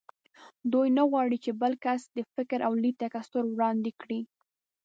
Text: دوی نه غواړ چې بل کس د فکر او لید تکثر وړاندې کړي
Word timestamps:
دوی 0.71 0.87
نه 0.97 1.03
غواړ 1.09 1.27
چې 1.43 1.51
بل 1.61 1.73
کس 1.85 2.01
د 2.17 2.17
فکر 2.35 2.59
او 2.67 2.73
لید 2.83 2.95
تکثر 3.03 3.43
وړاندې 3.49 3.91
کړي 4.01 4.19